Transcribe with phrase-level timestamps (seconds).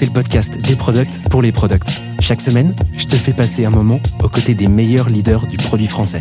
[0.00, 2.00] c'est le podcast des products pour les products.
[2.20, 5.86] Chaque semaine, je te fais passer un moment aux côtés des meilleurs leaders du produit
[5.86, 6.20] français.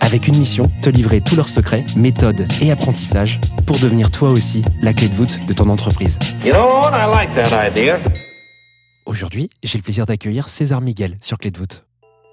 [0.00, 4.62] Avec une mission, te livrer tous leurs secrets, méthodes et apprentissages pour devenir toi aussi
[4.82, 6.18] la clé de voûte de ton entreprise.
[6.44, 6.90] You know what?
[6.92, 7.98] I like that idea.
[9.06, 11.86] Aujourd'hui, j'ai le plaisir d'accueillir César Miguel sur Clé de voûte.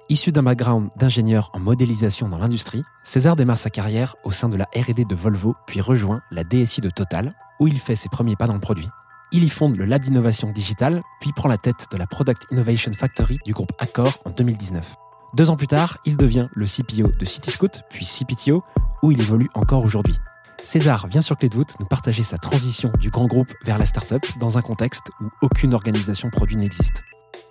[0.09, 4.57] Issu d'un background d'ingénieur en modélisation dans l'industrie, César démarre sa carrière au sein de
[4.57, 8.35] la R&D de Volvo, puis rejoint la DSI de Total, où il fait ses premiers
[8.35, 8.89] pas dans le produit.
[9.35, 12.93] Il y fonde le lab d'innovation digitale, puis prend la tête de la Product Innovation
[12.93, 14.95] Factory du groupe Accor en 2019.
[15.33, 18.63] Deux ans plus tard, il devient le CPO de Cityscoot, puis CPTO,
[19.01, 20.15] où il évolue encore aujourd'hui.
[20.63, 23.87] César vient sur Clé de voûte nous partager sa transition du grand groupe vers la
[23.87, 27.01] start-up dans un contexte où aucune organisation produit n'existe.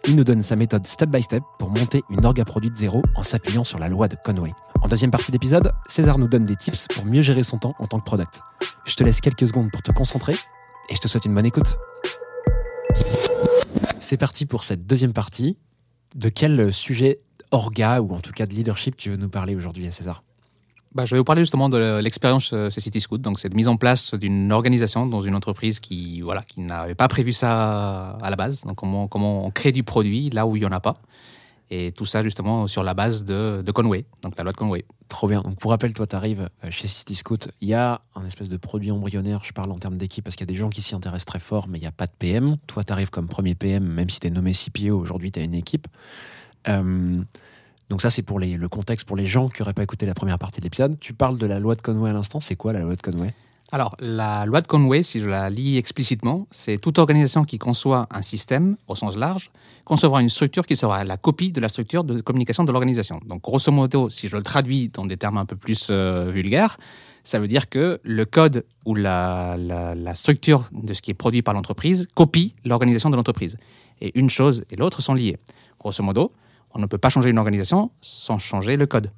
[0.07, 3.03] Il nous donne sa méthode step by step pour monter une orga produit de zéro
[3.17, 4.53] en s'appuyant sur la loi de Conway.
[4.83, 7.89] En deuxième partie d'épisode, César nous donne des tips pour mieux gérer son temps en
[7.89, 8.41] tant que product.
[8.85, 10.35] Je te laisse quelques secondes pour te concentrer
[10.89, 11.77] et je te souhaite une bonne écoute.
[14.01, 15.57] C'est parti pour cette deuxième partie.
[16.15, 19.91] De quel sujet orga ou en tout cas de leadership tu veux nous parler aujourd'hui,
[19.93, 20.23] César?
[20.95, 23.19] Bah, je vais vous parler justement de l'expérience euh, chez Cityscoot.
[23.19, 26.95] Donc, c'est de mise en place d'une organisation dans une entreprise qui, voilà, qui n'avait
[26.95, 28.63] pas prévu ça à la base.
[28.63, 30.99] Donc, comment, comment on crée du produit là où il n'y en a pas.
[31.75, 34.85] Et tout ça justement sur la base de, Conway, donc la loi de Conway.
[35.09, 35.41] Trop bien.
[35.41, 37.49] Donc pour rappel, toi, tu arrives chez Cityscoot.
[37.63, 39.43] Il y a un espèce de produit embryonnaire.
[39.43, 41.39] Je parle en termes d'équipe parce qu'il y a des gens qui s'y intéressent très
[41.39, 42.59] fort, mais il n'y a pas de PM.
[42.67, 44.95] Toi, tu arrives comme premier PM, même si tu es nommé CPO.
[44.99, 45.89] Aujourd'hui, tu as une équipe.
[46.69, 47.23] Euh,
[47.89, 50.39] donc ça, c'est pour le contexte pour les gens qui n'auraient pas écouté la première
[50.39, 50.99] partie de l'épisode.
[51.01, 52.41] Tu parles de la loi de Conway à l'instant.
[52.41, 53.33] C'est quoi la loi de Conway?
[53.75, 58.07] Alors, la loi de Conway, si je la lis explicitement, c'est toute organisation qui conçoit
[58.11, 59.51] un système au sens large
[59.87, 63.19] concevra une structure qui sera la copie de la structure de communication de l'organisation.
[63.27, 66.77] Donc, grosso modo, si je le traduis dans des termes un peu plus euh, vulgaires,
[67.25, 71.15] ça veut dire que le code ou la, la, la structure de ce qui est
[71.15, 73.57] produit par l'entreprise copie l'organisation de l'entreprise.
[74.03, 75.39] Et une chose et l'autre sont liées.
[75.81, 76.31] Grosso modo,
[76.75, 79.11] on ne peut pas changer une organisation sans changer le code,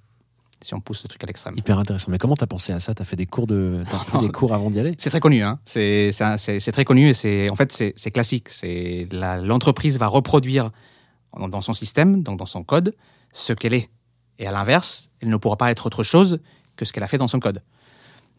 [0.65, 1.55] si on pousse ce truc à l'extrême.
[1.57, 2.11] Hyper intéressant.
[2.11, 2.95] Mais comment tu as pensé à ça?
[2.95, 4.95] Tu as fait des cours, de, fait des cours avant d'y aller?
[4.99, 5.59] C'est très connu, hein.
[5.65, 6.11] c'est
[6.73, 8.49] très connu et c'est en fait c'est classique.
[9.13, 10.71] L'entreprise va reproduire
[11.39, 12.95] dans dans son système, donc dans son code,
[13.33, 13.89] ce qu'elle est.
[14.39, 16.41] Et à l'inverse, elle ne pourra pas être autre chose
[16.77, 17.61] que ce qu'elle a fait dans son code.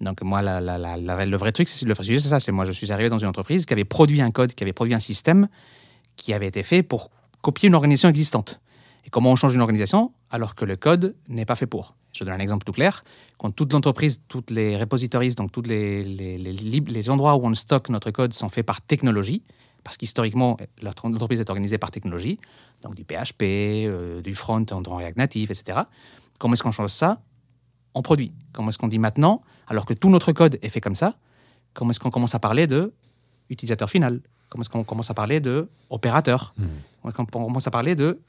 [0.01, 2.39] Donc moi, la- la- la- la- le vrai truc, c'est le vrai sujet, c'est ça.
[2.41, 4.73] C'est moi, je suis arrivé dans une entreprise qui avait produit un code, qui avait
[4.73, 5.47] produit un système
[6.17, 8.59] qui avait été fait pour copier une organisation existante.
[9.05, 11.95] Et comment on change une organisation alors que le code n'est pas fait pour?
[12.11, 13.03] Je donne un exemple tout clair.
[13.37, 17.89] Quand toute l'entreprise, toutes les repositories, donc tous les, les, les, endroits où on stocke
[17.89, 19.43] notre code sont faits par technologie,
[19.83, 22.39] parce qu'historiquement, l'entreprise est organisée par technologie,
[22.81, 25.81] donc du PHP, euh, du front en React Native, etc.
[26.39, 27.21] Comment est-ce qu'on change ça?
[27.93, 28.33] En produit.
[28.53, 31.15] Comment est-ce qu'on dit maintenant, alors que tout notre code est fait comme ça,
[31.73, 32.93] comment est-ce qu'on commence à parler de
[33.49, 34.21] utilisateur final?
[34.49, 36.55] Comment est-ce qu'on commence à parler de opérateur?
[37.01, 38.19] Comment est-ce qu'on commence à parler de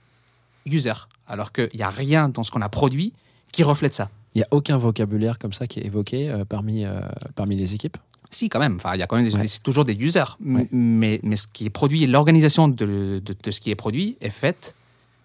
[0.66, 0.92] user
[1.26, 3.12] Alors qu'il n'y a rien dans ce qu'on a produit
[3.52, 4.10] qui reflète ça.
[4.34, 7.00] Il n'y a aucun vocabulaire comme ça qui est évoqué euh, parmi, euh,
[7.34, 7.96] parmi les équipes?
[8.30, 8.74] Si, quand même.
[8.76, 9.40] Enfin, il y a quand même des- Ouais.
[9.42, 10.24] des- c'est toujours des users.
[10.44, 10.68] Ouais.
[10.72, 12.84] Mais, mais ce qui est produit, l'organisation de,
[13.24, 14.74] de- de ce qui est produit est faite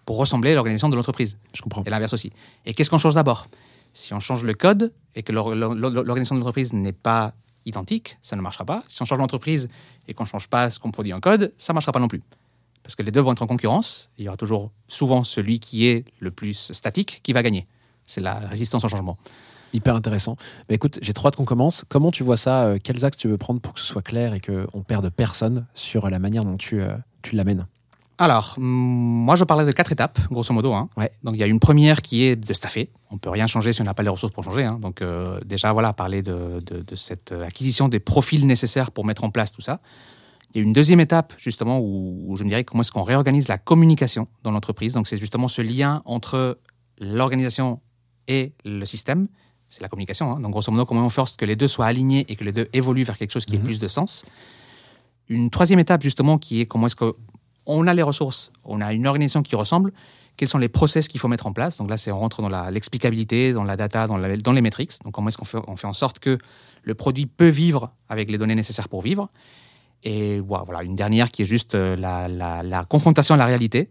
[0.05, 1.37] pour ressembler à l'organisation de l'entreprise.
[1.53, 1.83] Je comprends.
[1.83, 2.31] Et l'inverse aussi.
[2.65, 3.47] Et qu'est-ce qu'on change d'abord?
[3.93, 7.33] Si on change le code et que l'or- l'or- l'organisation de l'entreprise n'est pas
[7.65, 8.83] identique, ça ne marchera pas.
[8.87, 9.67] Si on change l'entreprise
[10.07, 12.07] et qu'on ne change pas ce qu'on produit en code, ça ne marchera pas non
[12.07, 12.21] plus.
[12.83, 14.09] Parce que les deux vont être en concurrence.
[14.17, 17.67] Il y aura toujours souvent celui qui est le plus statique qui va gagner.
[18.05, 19.17] C'est la résistance au changement.
[19.73, 20.35] Hyper intéressant.
[20.67, 21.85] Mais écoute, j'ai trop hâte qu'on commence.
[21.87, 24.33] Comment tu vois ça euh, Quels axes tu veux prendre pour que ce soit clair
[24.33, 27.65] et qu'on ne perde personne sur la manière dont tu, euh, tu l'amènes?
[28.17, 30.73] Alors, moi, je parlais de quatre étapes, grosso modo.
[30.73, 30.89] hein.
[30.97, 31.11] Ouais.
[31.23, 32.89] Donc, il y a une première qui est de staffer.
[33.11, 34.63] On peut rien changer si on n'a pas les ressources pour changer.
[34.65, 34.77] hein.
[34.81, 39.23] Donc, euh, déjà, voilà, parler de, de- de cette acquisition des profils nécessaires pour mettre
[39.23, 39.79] en place tout ça.
[40.53, 43.03] Il y a une deuxième étape, justement, où, où je me dirais comment est-ce qu'on
[43.03, 44.93] réorganise la communication dans l'entreprise.
[44.93, 46.59] Donc, c'est justement ce lien entre
[46.99, 47.79] l'organisation
[48.27, 49.27] et le système.
[49.69, 50.31] C'est la communication.
[50.33, 50.39] hein.
[50.41, 52.67] Donc, grosso modo, comment on force que les deux soient alignés et que les deux
[52.73, 53.63] évoluent vers quelque chose qui ait Mhm.
[53.63, 54.25] plus de sens.
[55.29, 57.13] Une troisième étape, justement, qui est comment est-ce que
[57.65, 59.93] on a les ressources, on a une organisation qui ressemble,
[60.35, 61.77] quels sont les process qu'il faut mettre en place.
[61.77, 64.91] Donc là, c'est on rentre dans l'explicabilité, dans la data, dans, la- dans les métriques.
[65.05, 66.37] Donc comment est-ce qu'on fait, on fait en sorte que
[66.83, 69.29] le produit peut vivre avec les données nécessaires pour vivre.
[70.03, 73.89] Et voilà, une dernière qui est juste euh, la, la- la confrontation à la réalité.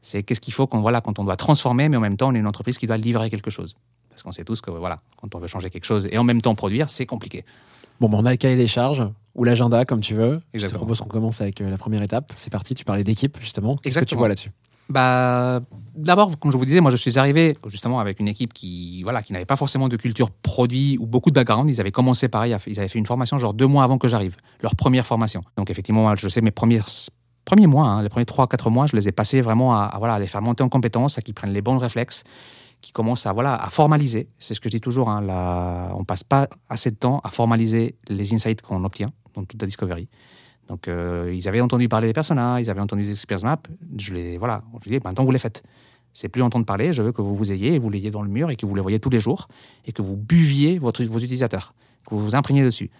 [0.00, 2.34] C'est qu'est-ce qu'il faut qu'on voilà quand on doit transformer, mais en même temps on
[2.34, 3.76] est une entreprise qui doit livrer quelque chose.
[4.10, 6.40] Parce qu'on sait tous que voilà, quand on veut changer quelque chose et en même
[6.42, 7.44] temps produire, c'est compliqué.
[8.00, 9.04] Bon, ben, on a le cahier des charges
[9.34, 10.26] ou l'agenda, comme tu veux.
[10.32, 10.78] Je te Exactement.
[10.80, 12.32] propose qu'on commence avec euh, la première étape.
[12.36, 13.76] C'est parti, tu parlais d'équipe, justement.
[13.76, 14.18] Qu'est-ce que tu Exactement.
[14.20, 14.50] vois là-dessus?
[14.88, 15.60] Bah,
[15.94, 19.22] d'abord, comme je vous disais, moi je suis arrivé justement avec une équipe qui, voilà,
[19.22, 21.70] qui n'avait pas forcément de culture produit ou beaucoup de background.
[21.70, 24.36] Ils avaient commencé pareil, ils avaient fait une formation genre deux mois avant que j'arrive,
[24.60, 25.40] leur première formation.
[25.56, 26.80] Donc effectivement, je sais mes premiers
[27.44, 30.18] premiers mois, hein, les premiers trois quatre mois, je les ai passés vraiment à, voilà,
[30.18, 32.24] les faire monter en compétences, à qu'ils prennent les bons réflexes,
[32.80, 34.28] qui commencent à voilà à formaliser.
[34.38, 35.08] C'est ce que je dis toujours.
[35.08, 39.44] Hein, la, on passe pas assez de temps à formaliser les insights qu'on obtient dans
[39.44, 40.08] toute la discovery.
[40.68, 43.58] Donc, euh, ils avaient entendu parler des personas, ils avaient entendu des experience maps.
[43.98, 45.62] Je les, voilà, je dis, maintenant vous les faites.
[46.12, 48.28] C'est plus entendre parler, je veux que vous vous ayez, et vous l'ayez dans le
[48.28, 49.48] mur et que vous les voyez tous les jours
[49.86, 51.74] et que vous buviez votre, vos utilisateurs,
[52.08, 52.90] que vous vous imprégniez dessus.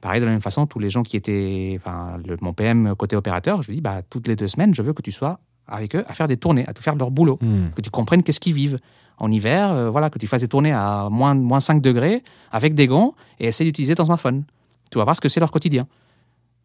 [0.00, 3.14] Pareil, de la même façon, tous les gens qui étaient, enfin, le- mon PM côté
[3.14, 5.94] opérateur, je lui dis, bah, toutes les deux semaines, je veux que tu sois avec
[5.94, 7.68] eux à faire des tournées, à tout faire leur boulot, Hmm.
[7.76, 8.78] que tu comprennes qu'est-ce qu'ils vivent.
[9.18, 12.74] En hiver, euh, voilà, que tu fasses des tournées à moins, moins 5 degrés avec
[12.74, 14.42] des gants et essaie d'utiliser ton smartphone.
[14.90, 15.86] Tu vas voir ce que c'est leur quotidien.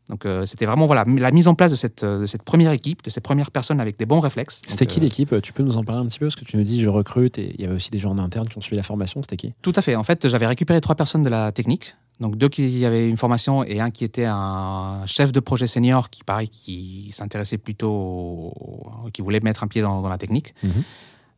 [0.09, 2.71] Donc euh, c'était vraiment voilà la mise en place de cette, euh, de cette première
[2.71, 4.61] équipe, de ces premières personnes avec des bons réflexes.
[4.67, 6.55] C'était qui euh, l'équipe Tu peux nous en parler un petit peu Parce que tu
[6.55, 8.61] nous dis, je recrute et il y avait aussi des gens en interne qui ont
[8.61, 9.21] suivi la formation.
[9.21, 9.53] C'était qui?
[9.61, 9.95] Tout à fait.
[9.95, 11.95] En fait, j'avais récupéré trois personnes de la technique.
[12.19, 16.09] Donc deux qui avaient une formation et un qui était un chef de projet senior
[16.09, 20.55] qui, pareil, qui s'intéressait plutôt, au- qui voulait mettre un pied dans, dans la technique.
[20.63, 20.71] Mhm.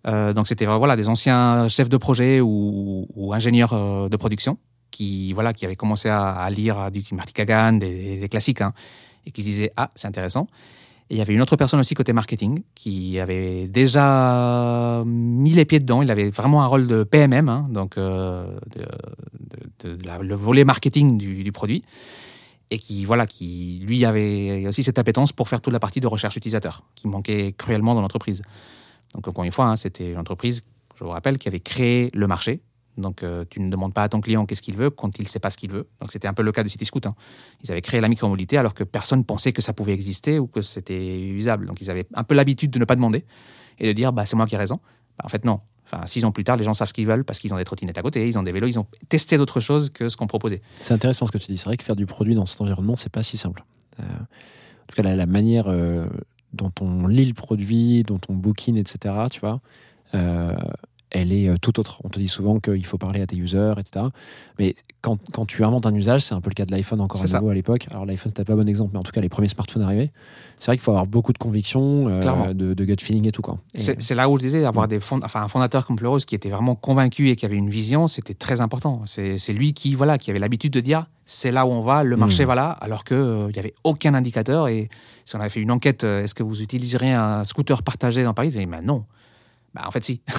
[0.08, 4.58] Euh, donc c'était voilà des anciens chefs de projet ou, ou ingénieurs de production
[4.92, 8.74] qui voilà qui avaient commencé à, lire du Marty Kagan, des, classiques, hein,
[9.26, 10.48] et qui se disaient ah c'est intéressant.
[11.10, 15.66] Et il y avait une autre personne aussi côté marketing qui avait déjà mis les
[15.66, 16.04] pieds dedans.
[16.04, 18.60] Il avait vraiment un rôle de PMM, hein, donc euh,
[19.84, 21.84] le volet marketing du, du produit,
[22.70, 26.06] et qui voilà, qui lui avait aussi cette appétence pour faire toute la partie de
[26.06, 28.44] recherche utilisateur, qui manquait cruellement dans l'entreprise.
[29.16, 30.64] Donc encore une fois, hein, c'était une entreprise,
[30.96, 32.62] je vous rappelle, qui avait créé le marché.
[32.98, 35.28] Donc euh, tu ne demandes pas à ton client qu'est-ce qu'il veut quand il ne
[35.28, 35.88] sait pas ce qu'il veut.
[36.02, 37.06] Donc c'était un peu le cas de Cityscoot.
[37.06, 37.16] Hein.
[37.64, 40.62] Ils avaient créé la micromobilité alors que personne pensait que ça pouvait exister ou que
[40.62, 41.68] c'était usable.
[41.68, 43.26] Donc ils avaient un peu l'habitude de ne pas demander
[43.80, 44.80] et de dire bah, c'est moi qui ai raison.
[45.18, 45.62] Bah, en fait non.
[45.92, 47.64] Enfin, six ans plus tard, les gens savent ce qu'ils veulent parce qu'ils ont des
[47.64, 50.28] trottinettes à côté, ils ont des vélos, ils ont testé d'autres choses que ce qu'on
[50.28, 50.62] proposait.
[50.80, 51.58] C'est intéressant ce que tu dis.
[51.58, 53.64] C'est vrai que faire du produit dans cet environnement, c'est pas si simple.
[54.00, 56.08] Euh, en tout cas, la, manière euh,
[56.54, 59.62] dont on lit le produit, dont on bookine, etc., tu vois,
[61.12, 62.02] elle est euh, tout autre.
[62.04, 64.06] On te dit souvent qu'il faut parler à tes users, etc.
[64.60, 67.22] Mais quand, quand tu inventes un usage, c'est un peu le cas de l'iPhone encore
[67.22, 67.40] à ça.
[67.50, 67.88] à l'époque.
[67.92, 70.12] Alors l'iPhone, c'était pas un bon exemple, mais en tout cas, les premiers smartphones arrivés,
[70.60, 73.42] c'est vrai qu'il faut avoir beaucoup de conviction, euh, de, de gut feeling et tout.
[73.76, 76.50] C'est là où je disais, avoir des fond- enfin, un fondateur comme Pleureuse qui était
[76.50, 79.02] vraiment convaincu et qui avait une vision, c'était très important.
[79.06, 82.04] C'est c'est lui qui, voilà, qui avait l'habitude de dire c'est là où on va,
[82.04, 82.48] le marché Mm.
[82.48, 83.18] va là, alors qu'il
[83.54, 84.68] n'y avait aucun indicateur.
[84.68, 84.90] Et
[85.26, 88.34] si on avait fait une enquête, euh, est-ce que vous utiliserez un scooter partagé dans
[88.34, 88.50] Paris?
[88.50, 89.06] Disait, ben non.
[89.74, 90.22] Bah, en fait, si.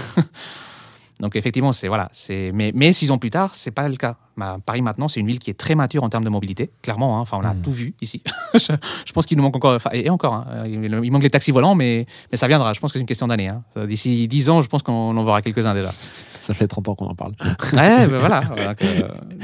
[1.21, 4.17] Donc effectivement, c'est voilà, c'est mais, mais six ans plus tard, c'est pas le cas.
[4.38, 7.19] Bah, Paris maintenant, c'est une ville qui est très mature en termes de mobilité, clairement.
[7.19, 7.21] hein.
[7.21, 7.61] Enfin, on a Mm.
[7.61, 8.23] tout vu ici.
[8.55, 8.73] je,
[9.05, 11.50] je pense qu'il nous manque encore, enfin, et encore, hein, il, il manque les taxis
[11.50, 12.73] volants, mais, mais ça viendra.
[12.73, 13.49] Je pense que c'est une question d'année.
[13.49, 13.62] hein.
[13.87, 15.93] D'ici dix ans, je pense qu'on en verra quelques-uns déjà.
[16.41, 17.33] Ça fait 30 ans qu'on en parle.
[17.75, 18.41] ouais, ben voilà.
[18.41, 18.85] voilà que-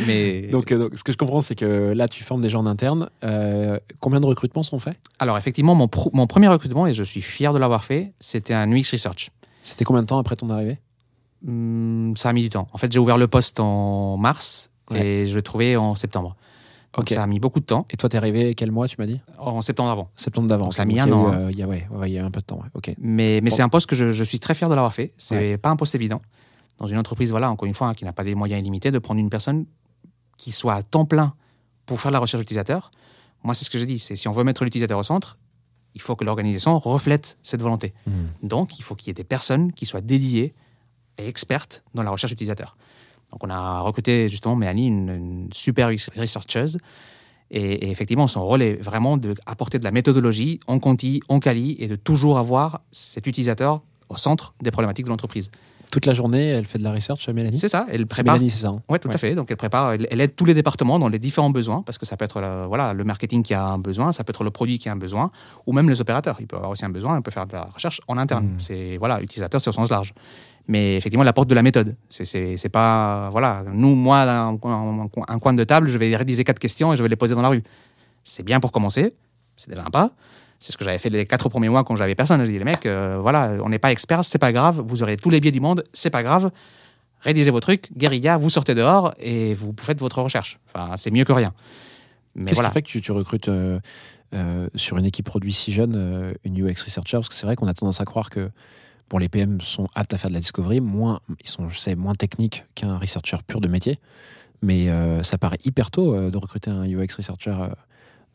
[0.06, 2.60] mais donc, euh, donc, ce que je comprends, c'est que là, tu formes des gens
[2.60, 3.10] en interne.
[3.22, 4.96] Euh, combien de recrutements sont faits?
[5.18, 8.84] Alors effectivement, mon premier recrutement, et je suis fier de l'avoir fait, c'était un UX
[8.92, 9.28] Research.
[9.66, 10.78] C'était combien de temps après ton arrivée?
[11.46, 12.66] Hum, ça a mis du temps.
[12.72, 15.04] En fait, j'ai ouvert le poste en mars Ouais.
[15.04, 16.36] et je l'ai trouvé en septembre.
[16.96, 17.84] Donc ça a mis beaucoup de temps.
[17.90, 19.20] Et toi, t'es arrivé quel mois, tu m'as dit?
[19.38, 20.08] En septembre avant.
[20.16, 20.70] Septembre d'avant.
[20.70, 21.34] Ça a mis un il y a an, hein.
[21.34, 22.60] euh, Il y, a, ouais, y a un peu de temps.
[22.62, 22.94] ouais.
[22.98, 23.56] Mais, mais Bon.
[23.56, 25.12] c'est un poste que je, je suis très fier de l'avoir fait.
[25.18, 26.22] C'est pas un poste évident.
[26.78, 28.98] Dans une entreprise, voilà, encore une fois, hein, qui n'a pas des moyens illimités, de
[29.00, 29.66] prendre une personne
[30.38, 31.34] qui soit à temps plein
[31.84, 32.90] pour faire de la recherche utilisateur.
[33.44, 33.98] Moi, c'est ce que j'ai dit.
[33.98, 35.36] C'est si on veut mettre l'utilisateur au centre,
[35.96, 37.94] il faut que l'organisation reflète cette volonté.
[38.06, 38.26] Hmm.
[38.42, 40.54] Donc, il faut qu'il y ait des personnes qui soient dédiées
[41.18, 42.76] et expertes dans la recherche utilisateur.
[43.32, 46.78] Donc, on a recruté justement Mélanie, une, une super researcheuse.
[47.50, 51.76] Et, et effectivement, son rôle est vraiment d'apporter de la méthodologie, on quanti, on quali,
[51.78, 55.50] et de toujours avoir cet utilisateur au centre des problématiques de l'entreprise.
[55.90, 58.34] Toute la journée, elle fait de la research, Mélanie C'est ça, elle prépare.
[58.34, 58.68] Mélanie, c'est ça.
[58.68, 59.14] hein Oui, tout Ouais.
[59.14, 59.34] à fait.
[59.34, 62.04] Donc, elle prépare, elle, elle aide tous les départements dans les différents besoins, parce que
[62.06, 64.50] ça peut être le, voilà, le marketing qui a un besoin, ça peut être le
[64.50, 65.30] produit qui a un besoin,
[65.66, 66.36] ou même les opérateurs.
[66.40, 68.46] Il peut avoir aussi un besoin, on peut faire de la recherche en interne.
[68.46, 68.54] Mm.
[68.60, 70.12] C'est, voilà, utilisateur sur sens large.
[70.68, 71.94] Mais effectivement, elle apporte de la méthode.
[72.10, 76.58] C'est, pas, voilà, nous, moi, un, un- un coin de table, je vais rédiger quatre
[76.58, 77.62] questions et je vais les poser dans la rue.
[78.24, 79.14] C'est bien pour commencer,
[79.56, 80.10] c'est déjà un pas.
[80.58, 82.42] C'est ce que j'avais fait les quatre premiers mois quand j'avais personne.
[82.44, 85.16] Je dis, les mecs, euh, voilà, on n'est pas experts, c'est pas grave, vous aurez
[85.16, 86.50] tous les biais du monde, c'est pas grave.
[87.20, 90.58] Rédigez vos trucs, guérilla, vous sortez dehors et vous faites votre recherche.
[90.66, 91.52] Enfin, c'est mieux que rien.
[92.34, 92.68] Mais Qu'est-ce voilà.
[92.68, 93.80] qui fait que tu, tu recrutes euh,
[94.34, 97.18] euh, sur une équipe produit si jeune, une UX researcher?
[97.18, 98.50] Parce que c'est vrai qu'on a tendance à croire que
[99.10, 101.94] bon, les PM sont aptes à faire de la discovery, moins, ils sont, je sais,
[101.94, 103.98] moins techniques qu'un researcher pur de métier.
[104.62, 104.88] Mais
[105.22, 107.56] ça paraît hyper tôt de recruter un UX researcher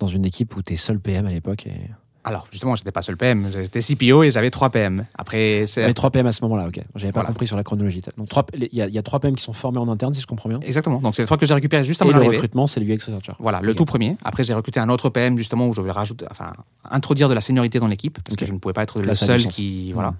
[0.01, 1.65] dans une équipe où tu es seul PM à l'époque.
[1.67, 1.89] Et...
[2.23, 5.05] Alors, justement, j'étais pas seul PM, j'étais CPO et j'avais trois PM.
[5.15, 5.87] Après, c'est.
[5.87, 6.79] Mais 3 PM à ce moment-là, ok.
[6.95, 7.29] J'avais pas Voilà.
[7.29, 8.01] compris sur la chronologie.
[8.15, 10.21] Donc il y, a- il y a 3 PM qui sont formés en interne, si
[10.21, 10.59] je comprends bien.
[10.61, 10.99] Exactement.
[10.99, 12.99] Donc, c'est les trois que j'ai récupérés juste à Et le recrutement, c'est le UX
[13.07, 13.33] researcher.
[13.39, 14.17] Voilà, le tout premier.
[14.23, 16.53] Après, j'ai recruté un autre PM justement où je vais rajouter, enfin,
[16.89, 19.43] introduire de la seniorité dans l'équipe parce que je ne pouvais pas être le seul
[19.47, 20.11] qui, voilà.
[20.11, 20.17] Mhm.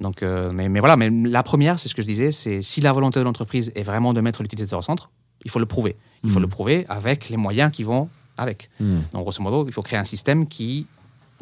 [0.00, 2.80] Donc, euh, mais, mais voilà, mais la première, c'est ce que je disais, c'est si
[2.80, 5.10] la volonté de l'entreprise est vraiment de mettre l'utilisateur au centre,
[5.44, 5.94] il faut le prouver.
[6.24, 6.42] Il faut Mhm.
[6.42, 8.70] le prouver avec les moyens qui vont avec.
[8.80, 9.00] Hmm.
[9.12, 10.86] Donc, grosso modo, il faut créer un système qui,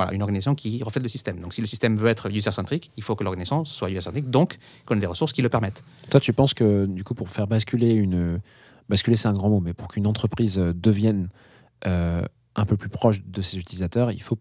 [0.01, 1.41] voilà, une organisation qui reflète le système.
[1.41, 4.97] Donc, si le système veut être user-centric, il faut que l'organisation soit user-centric, donc qu'on
[4.97, 5.85] ait des ressources qui le permettent.
[6.11, 8.41] Toi, tu penses que du coup, pour faire basculer une.
[8.89, 11.29] Basculer, c'est un grand mot, mais pour qu'une entreprise euh, devienne
[11.87, 12.23] euh,
[12.57, 14.37] un peu plus proche de ses utilisateurs, il faut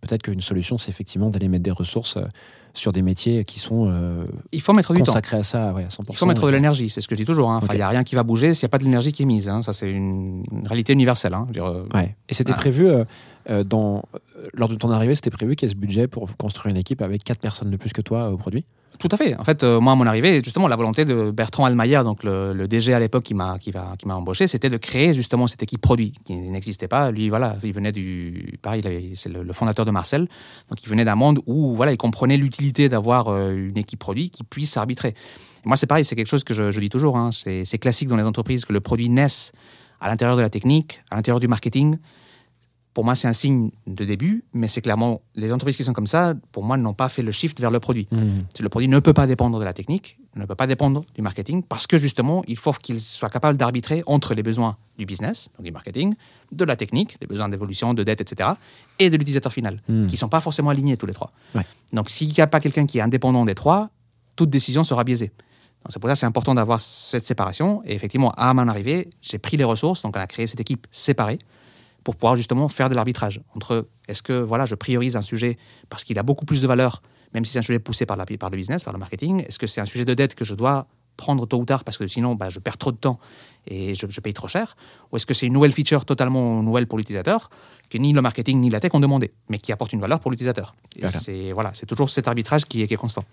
[0.00, 2.24] peut-être qu'une solution, c'est effectivement d'aller mettre des ressources euh,
[2.74, 5.06] sur des métiers qui sont euh, Il faut mettre du temps.
[5.06, 6.04] consacrés à ça ouais, à 100%.
[6.10, 7.50] Il faut mettre de l'énergie, c'est ce que je dis toujours.
[7.50, 7.58] hein.
[7.62, 9.22] Enfin, il n'y a rien qui va bouger s'il n'y a pas de l'énergie qui
[9.22, 9.48] est mise.
[9.48, 9.62] hein.
[9.62, 11.34] Ça, c'est une, une réalité universelle.
[11.34, 11.42] hein.
[11.52, 12.16] Je veux dire, euh, Ouais.
[12.28, 12.58] Et c'était Ah.
[12.58, 14.02] prévu, euh, dans,
[14.54, 17.02] lors de ton arrivée, c'était prévu qu'il y ait ce budget pour construire une équipe
[17.02, 18.64] avec 4 personnes de plus que toi au produit?
[18.98, 19.34] Tout à fait.
[19.38, 22.52] En fait, euh, moi, à mon arrivée, justement, la volonté de Bertrand Almayer, donc le,
[22.52, 25.62] le DG à l'époque qui m'a qui qui m'a embauché, c'était de créer justement cette
[25.62, 27.10] équipe produit qui n'existait pas.
[27.10, 28.82] Lui, voilà, il venait du pareil,
[29.14, 30.28] c'est le, le fondateur de Marcel,
[30.68, 34.30] donc il venait d'un monde où voilà, il comprenait l'utilité d'avoir euh, une équipe produit
[34.30, 35.08] qui puisse arbitrer.
[35.08, 37.16] Et moi, c'est pareil, c'est quelque chose que je, dis toujours.
[37.16, 37.30] hein.
[37.32, 39.52] c'est classique dans les entreprises que le produit naisse
[40.00, 41.98] à l'intérieur de la technique, à l'intérieur du marketing.
[42.94, 46.06] Pour moi, c'est un signe de début, mais c'est clairement les entreprises qui sont comme
[46.06, 48.06] ça, pour moi, n'ont pas fait le shift vers le produit.
[48.54, 51.22] C'est Le produit ne peut pas dépendre de la technique, ne peut pas dépendre du
[51.22, 55.48] marketing, parce que justement, il faut qu'il soit capable d'arbitrer entre les besoins du business,
[55.56, 56.14] donc du marketing,
[56.52, 58.50] de la technique, les besoins d'évolution, de dette, etc.,
[58.98, 60.06] et de l'utilisateur final, Mm.
[60.06, 61.32] qui ne sont pas forcément alignés tous les trois.
[61.54, 61.64] Ouais.
[61.94, 63.88] Donc, s'il n'y a pas quelqu'un qui est indépendant des trois,
[64.36, 65.32] toute décision sera biaisée.
[65.88, 67.82] C'est pour ça que c'est important d'avoir cette séparation.
[67.84, 70.86] Et effectivement, à mon arrivée, j'ai pris les ressources, donc on a créé cette équipe
[70.90, 71.38] séparée
[72.04, 75.56] pour pouvoir justement faire de l'arbitrage entre est-ce que voilà, je priorise un sujet
[75.88, 77.02] parce qu'il a beaucoup plus de valeur,
[77.34, 79.58] même si c'est un sujet poussé par, la, par le business, par le marketing Est-ce
[79.58, 82.06] que c'est un sujet de dette que je dois prendre tôt ou tard parce que
[82.08, 83.20] sinon bah, je perds trop de temps
[83.66, 84.76] et je, je paye trop cher?
[85.10, 87.50] Ou est-ce que c'est une nouvelle feature totalement nouvelle pour l'utilisateur
[87.90, 90.30] que ni le marketing ni la tech ont demandé, mais qui apporte une valeur pour
[90.30, 90.74] l'utilisateur?
[90.98, 91.20] Voilà.
[91.20, 93.24] C'est voilà, toujours cet arbitrage qui est, qui est constant.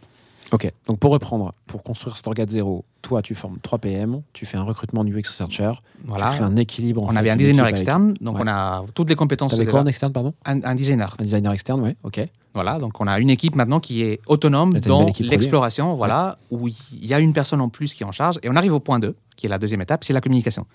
[0.51, 4.22] Ok, donc pour reprendre, pour construire cet orga de zéro, toi tu formes 3 PM,
[4.34, 7.03] tu fais un recrutement du UX researcher, tu crées un équilibre.
[7.06, 8.41] On fait, avait un designer avec- externe, donc Ouais.
[8.46, 9.51] on a toutes les compétences.
[9.51, 11.15] T'avais quoi en externe, pardon un, un designer.
[11.20, 12.27] Un designer externe, ouais, ok.
[12.56, 17.06] Voilà, donc on a une équipe maintenant qui est autonome dans l'exploration, voilà, où il
[17.06, 18.39] y a une personne en plus qui est en charge.
[18.41, 20.65] Et on arrive au point 2, qui est la deuxième étape, c'est la communication.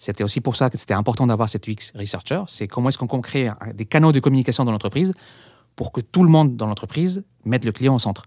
[0.00, 2.42] C'était aussi pour ça que c'était important d'avoir cette UX researcher.
[2.48, 5.14] C'est comment est-ce qu'on crée des canaux de communication dans l'entreprise
[5.76, 8.24] pour que tout le monde dans l'entreprise mette le client au centre.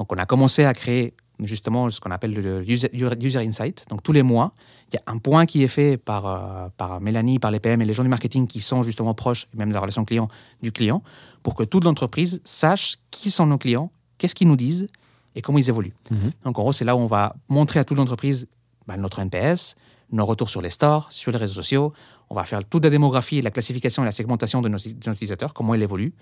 [0.00, 3.84] Donc on a commencé à créer justement ce qu'on appelle le user, user insight.
[3.90, 4.54] Donc tous les mois,
[4.90, 7.82] il y a un point qui est fait par, euh, par Mélanie, par les PM
[7.82, 10.28] et les gens du marketing qui sont justement proches, même de la relation client,
[10.62, 11.02] du client,
[11.42, 14.86] pour que toute l'entreprise sache qui sont nos clients, qu'est-ce qu'ils nous disent
[15.34, 15.94] et comment ils évoluent.
[16.10, 16.30] Mhm.
[16.46, 18.48] Donc en gros, c'est là où on va montrer à toute l'entreprise
[18.86, 19.74] bah, notre NPS,
[20.12, 21.92] nos retours sur les stores, sur les réseaux sociaux.
[22.30, 25.12] On va faire toute la démographie, la classification et la segmentation de nos, de nos
[25.12, 26.14] utilisateurs, comment ils évoluent.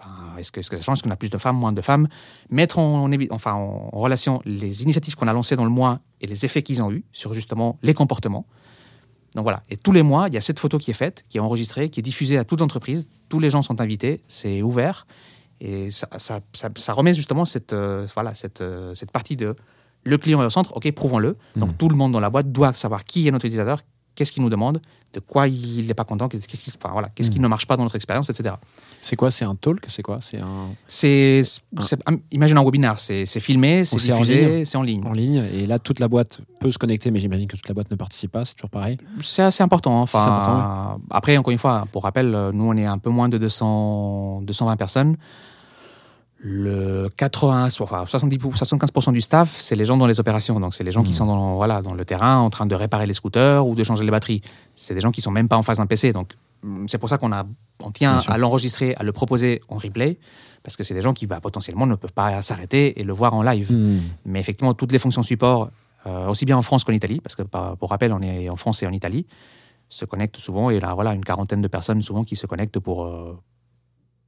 [0.00, 0.98] Enfin, est-ce, que, ça change?
[0.98, 2.08] Est-ce qu'on a plus de femmes, moins de femmes?
[2.50, 6.00] Mettre en, en évi- enfin, en relation les initiatives qu'on a lancées dans le mois
[6.20, 8.46] et les effets qu'ils ont eus sur justement les comportements.
[9.34, 11.36] Donc voilà, et tous les mois, il y a cette photo qui est faite, qui
[11.36, 13.10] est enregistrée, qui est diffusée à toute l'entreprise.
[13.28, 15.06] Tous les gens sont invités, c'est ouvert.
[15.60, 19.56] Et ça, ça, ça- ça remet justement cette, euh, voilà, cette, euh, cette partie de
[20.04, 21.36] le client est au centre, ok, prouvons-le.
[21.56, 23.80] Donc tout le monde dans la boîte doit savoir qui est notre utilisateur,
[24.18, 24.80] qu'est-ce qu'il nous demande,
[25.14, 27.76] de quoi il n'est pas content, qu'est-ce qui, enfin, voilà, qu'est-ce qui ne marche pas
[27.76, 28.56] dans notre expérience, etc.
[29.00, 31.98] C'est quoi C'est un talk C'est quoi C'est un C'est, c'est-
[32.32, 35.06] imagine un webinaire, c'est, filmé, c'est diffusé, c'est en ligne.
[35.06, 37.74] en ligne et là toute la boîte peut se connecter, mais j'imagine que toute la
[37.74, 38.44] boîte ne participe pas.
[38.44, 38.98] C'est toujours pareil.
[39.20, 39.98] C'est assez important.
[40.00, 40.02] hein.
[40.02, 43.38] Enfin, Après, encore une fois, pour rappel, euh, nous, on est un peu moins de
[43.38, 45.16] 200, 220 personnes.
[46.40, 50.60] Le 80, so- enfin, 70, 75% du staff, c'est les gens dans les opérations.
[50.60, 51.14] Donc, c'est les gens qui Mhm.
[51.16, 54.04] sont dans, voilà, dans le terrain en train de réparer les scooters ou de changer
[54.04, 54.40] les batteries.
[54.76, 56.12] C'est des gens qui sont même pas en face d'un PC.
[56.12, 57.44] Donc, hum, c'est pour ça qu'on a,
[57.82, 60.16] on tient à l'enregistrer, à le proposer en replay,
[60.62, 63.34] parce que c'est des gens qui, bah, potentiellement, ne peuvent pas s'arrêter et le voir
[63.34, 63.72] en live.
[63.72, 64.00] Hmm.
[64.24, 65.70] Mais effectivement, toutes les fonctions support,
[66.06, 68.56] euh, aussi bien en France qu'en Italie, parce que par- pour rappel, on est en
[68.56, 69.26] France et en Italie,
[69.88, 70.70] se connectent souvent.
[70.70, 73.36] Et là, voilà, une quarantaine de personnes souvent qui se connectent pour, euh,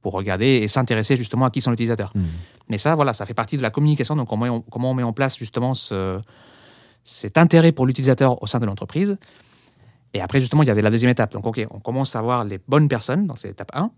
[0.01, 2.11] pour regarder et s'intéresser justement à qui sont les utilisateurs.
[2.15, 2.23] Hmm.
[2.69, 4.15] Mais ça, voilà, ça fait partie de la communication.
[4.15, 6.19] Donc, comment on, comment on met en place justement ce,
[7.03, 9.17] cet intérêt pour l'utilisateur au sein de l'entreprise.
[10.13, 11.31] Et après, justement, il y a la deuxième étape.
[11.33, 13.91] Donc, OK, on commence à avoir les bonnes personnes dans cette étape 1.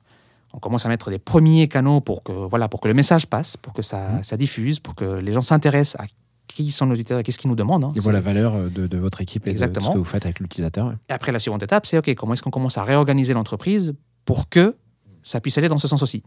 [0.54, 3.58] On commence à mettre des premiers canaux pour que, voilà, pour que le message passe,
[3.58, 6.06] pour que ça, ça diffuse, pour que les gens s'intéressent à
[6.46, 7.86] qui sont nos utilisateurs qu'est-ce qu'ils nous demandent.
[7.86, 7.90] hein.
[7.96, 9.88] Ils voient la valeur euh, de, de votre équipe et de Exactement.
[9.88, 10.86] ce que vous faites avec l'utilisateur.
[10.88, 10.94] ouais.
[11.10, 13.96] Et après, la suivante étape, c'est OK, comment est-ce qu'on commence à réorganiser l'entreprise
[14.26, 14.76] pour que
[15.24, 16.22] ça puisse aller dans ce sens aussi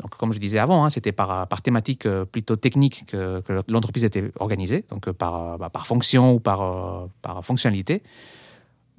[0.00, 4.04] Donc, comme je disais avant, hein, c'était par, par thématique euh, plutôt technique que, l'entreprise
[4.04, 8.02] était organisée, donc euh, par, euh, bah, par fonction ou par, par fonctionnalité.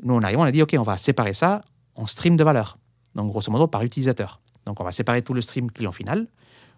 [0.03, 1.61] Nous, on arrive, on a dit OK, on va séparer ça
[1.95, 2.77] en stream de valeur.
[3.15, 4.39] Donc, grosso modo, par utilisateur.
[4.65, 6.27] Donc, on va séparer tout le stream client final.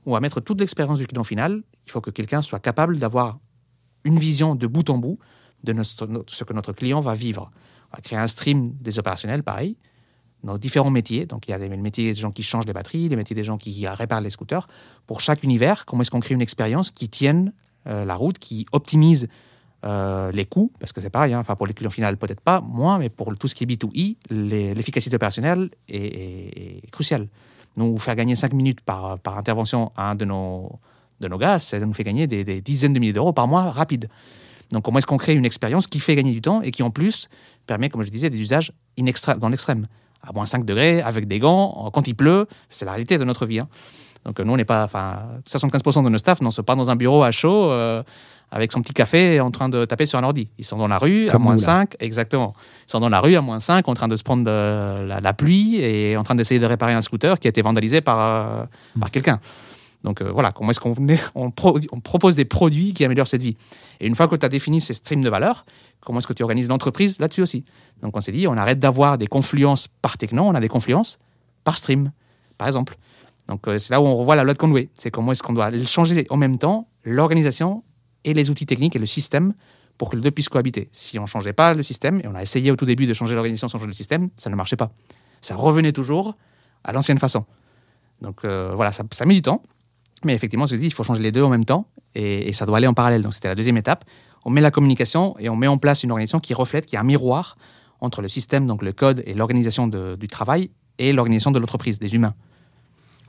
[0.05, 1.62] On va mettre toute l'expérience du client final.
[1.86, 3.39] Il faut que quelqu'un soit capable d'avoir
[4.03, 5.20] une vision de bout en bout
[5.63, 7.51] de ce que notre client va vivre.
[7.91, 9.77] On va créer un stream des opérationnels, pareil,
[10.44, 11.26] dans différents métiers.
[11.26, 13.44] Donc, il y a le métier des gens qui changent les batteries, les métiers des
[13.44, 14.68] gens qui réparent les scooters.
[15.08, 17.54] Pour chaque univers, comment est-ce qu'on crée une expérience qui tienne
[17.88, 19.28] euh, la route, qui optimise
[19.86, 22.62] euh, les coûts, parce que c'est pareil, hein, enfin pour les clients finaux peut-être pas,
[22.62, 27.28] moins, mais pour tout ce qui est B2E, les- l'efficacité opérationnelle est, cruciale.
[27.76, 30.80] Nous, faire gagner 5 minutes par, intervention à un de nos,
[31.20, 34.08] de nos gars, ça nous fait gagner des, dizaines de milliers d'euros par mois rapide.
[34.72, 36.90] Donc, comment est-ce qu'on crée une expérience qui fait gagner du temps et qui, en
[36.90, 37.28] plus,
[37.68, 38.72] permet, comme je disais, des usages
[39.38, 39.88] dans l'extrême?
[40.25, 43.46] À moins 5 degrés, avec des gants, quand il pleut, c'est la réalité de notre
[43.46, 43.60] vie.
[43.60, 43.68] hein.
[44.25, 44.86] Donc, nous, on n'est pas.
[44.86, 48.01] Enfin, 75% de nos staff n'en sont pas dans un bureau à chaud euh,
[48.51, 50.48] avec son petit café en train de taper sur un ordi.
[50.58, 51.65] Ils sont dans la rue Comme à moins nous, là.
[51.65, 52.56] 5, exactement.
[52.88, 55.20] Ils sont dans la rue à moins 5, en train de se prendre de la,
[55.20, 58.20] la pluie et en train d'essayer de réparer un scooter qui a été vandalisé par,
[58.22, 58.63] euh,
[59.00, 59.39] par quelqu'un.
[60.04, 61.52] Donc euh, voilà, comment est-ce qu'on
[62.02, 63.56] propose des produits qui améliorent cette vie.
[64.00, 65.66] Et une fois que tu as défini ces streams de valeur,
[66.02, 67.66] comment est-ce que tu organises l'entreprise là-dessus aussi?
[68.02, 71.20] Donc on s'est dit, on arrête d'avoir des confluences par techno, on a des confluences
[71.64, 72.12] par stream,
[72.58, 72.98] par exemple.
[73.48, 74.90] Donc euh, c'est là où on revoit la loi de Conway.
[74.94, 77.84] C'est comment est-ce qu'on doit changer en même temps l'organisation
[78.26, 79.54] et les outils techniques et le système
[79.98, 80.90] pour que les deux puissent cohabiter.
[80.92, 83.14] Si on ne changeait pas le système, et on a essayé au tout début de
[83.14, 84.92] changer l'organisation sans changer le système, ça ne marchait pas.
[85.42, 86.36] Ça revenait toujours
[86.84, 87.46] à l'ancienne façon.
[88.22, 89.62] Donc euh, voilà, ça, ça met du temps.
[90.25, 92.65] Mais effectivement, je dis, il faut changer les deux en même temps et, et ça
[92.65, 93.21] doit aller en parallèle.
[93.21, 94.06] Donc c'était la deuxième étape.
[94.45, 97.00] On met la communication et on met en place une organisation qui reflète, qui est
[97.00, 97.58] un miroir
[98.02, 100.69] entre le système, donc le code et l'organisation du travail
[101.00, 102.34] et l'organisation de l'entreprise, des humains.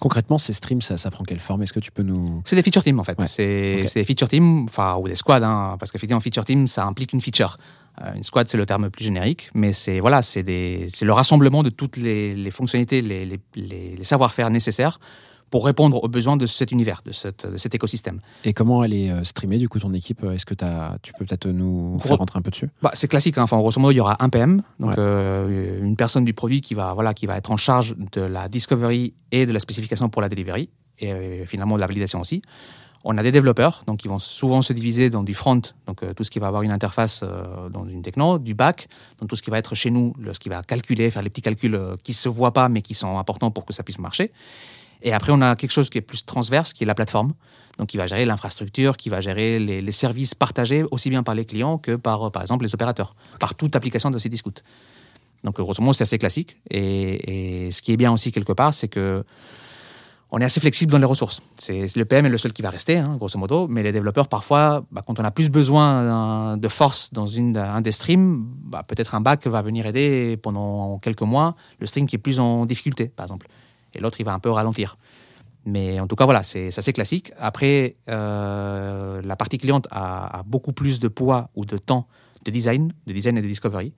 [0.00, 1.62] Concrètement, ces streams, ça, ça prend quelle forme?
[1.62, 2.42] Est-ce que tu peux nous.
[2.44, 3.16] C'est des feature teams en fait.
[3.18, 3.26] Ouais.
[3.28, 7.12] C'est des feature teams, enfin, ou des squads, hein, parce qu'effectivement, feature team, ça implique
[7.12, 7.56] une feature.
[8.02, 11.70] Euh, une squad, c'est le terme plus générique, mais c'est voilà, c'est le rassemblement de
[11.70, 14.98] toutes les, les fonctionnalités, les, les- les- les savoir-faire nécessaires
[15.50, 18.20] pour répondre aux besoins de cet univers, de, cette- de cet écosystème.
[18.44, 20.54] Et comment elle est euh, streamée, du coup, ton équipe Est-ce que
[21.02, 22.70] tu peux peut-être nous Gros- faire rentrer un peu dessus?
[22.82, 23.38] Bah, c'est classique.
[23.38, 23.42] Hein.
[23.44, 24.96] Enfin, grosso modo, il y aura un PM, donc Ouais.
[24.98, 28.48] euh, une personne du produit qui va, voilà, qui va être en charge de la
[28.48, 32.42] discovery et de la spécification pour la delivery, et euh, finalement de la validation aussi.
[33.06, 36.14] On a des développeurs, donc ils vont souvent se diviser dans du front, donc euh,
[36.14, 38.88] tout ce qui va avoir une interface euh, dans une techno, du back,
[39.20, 41.28] donc tout ce qui va être chez nous, le- ce qui va calculer, faire les
[41.28, 43.98] petits calculs euh, qui se voient pas mais qui sont importants pour que ça puisse
[43.98, 44.30] marcher.
[45.04, 47.34] Et après, on a quelque chose qui est plus transverse, qui est la plateforme.
[47.78, 51.34] Donc, qui va gérer l'infrastructure, qui va gérer les, les services partagés aussi bien par
[51.34, 54.62] les clients que par, euh, par exemple, les opérateurs, par toute application de Cityscoot.
[55.42, 56.56] Donc, grosso modo, c'est assez classique.
[56.70, 59.24] Et, et ce qui est bien aussi, quelque part, c'est que
[60.30, 61.40] on est assez flexible dans les ressources.
[61.56, 63.68] C'est le PM est le seul qui va rester, hein, grosso modo.
[63.68, 67.56] Mais les développeurs, parfois, bah, quand on a plus besoin euh, de force dans une,
[67.56, 72.06] un des streams, bah, peut-être un back va venir aider pendant quelques mois le stream
[72.06, 73.46] qui est plus en difficulté, par exemple.
[73.94, 74.96] Et l'autre, il va un peu ralentir.
[75.66, 77.32] Mais en tout cas, voilà, c'est assez classique.
[77.38, 82.06] Après, euh, la partie cliente a, a beaucoup plus de poids ou de temps
[82.44, 83.94] de design, de design et de discovery.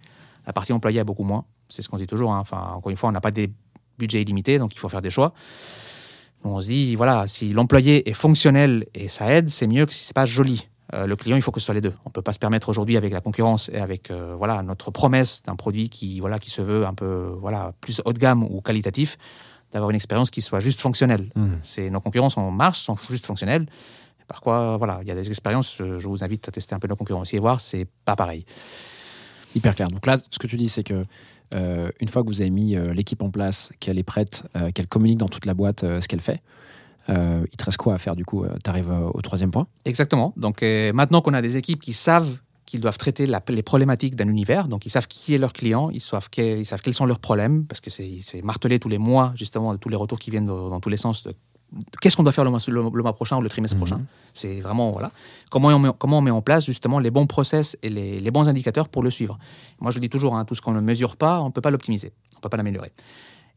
[0.47, 1.45] La partie employée a beaucoup moins.
[1.69, 2.33] C'est ce qu'on dit toujours.
[2.33, 2.39] hein.
[2.39, 3.51] Enfin, encore une fois, on n'a pas des
[3.99, 5.33] budgets illimités, donc il faut faire des choix.
[6.45, 10.05] On se dit, voilà, si l'employé est fonctionnel et ça aide, c'est mieux que si
[10.05, 10.69] c'est pas joli.
[10.95, 11.95] Euh, le client, il faut que ce soit les deux.
[12.05, 14.93] On ne peut pas se permettre aujourd'hui, avec la concurrence et avec euh, voilà, notre
[14.93, 18.45] promesse d'un produit qui, voilà, qui se veut un peu voilà, plus haut de gamme
[18.45, 19.19] ou qualitatif,
[19.73, 21.31] d'avoir une expérience qui soit juste fonctionnelle.
[21.63, 23.67] C'est Nos concurrents en marche, sont juste fonctionnels.
[24.29, 26.89] Par quoi, voilà, il y a des expériences, je vous invite à tester un peu
[26.89, 28.45] nos concurrents aussi et voir, c'est pas pareil.
[29.55, 29.89] Hyper clair.
[29.89, 31.07] Donc là, ce que tu dis, c'est que
[31.55, 34.71] euh, une fois que vous avez mis euh, l'équipe en place, qu'elle est prête, euh,
[34.71, 36.43] qu'elle communique dans toute la boîte ce qu'elle fait,
[37.09, 39.69] il te reste quoi à faire du coup Tu arrives au troisième point?
[39.85, 40.35] Exactement.
[40.37, 44.29] Donc maintenant qu'on a des équipes qui savent qu'ils doivent traiter la- les problématiques d'un
[44.29, 47.07] univers, donc ils savent qui est leur client, ils savent, que- ils savent quels sont
[47.07, 50.47] leurs problèmes, parce que c'est martelé tous les mois, justement, tous les retours qui viennent
[50.47, 51.23] dans, dans tous les sens.
[51.25, 51.35] de-
[52.01, 53.81] Qu'est-ce qu'on doit faire le mois, le- le mois prochain ou le trimestre Mhm.
[53.83, 54.01] prochain
[54.35, 55.11] C'est vraiment, voilà.
[55.51, 58.31] Comment on, met, comment on met en place, justement, les bons process et les, les
[58.31, 59.37] bons indicateurs pour le suivre.
[59.81, 61.61] Moi, je le dis toujours, hein, tout ce qu'on ne mesure pas, on ne peut
[61.61, 62.93] pas l'optimiser, on ne peut pas l'améliorer.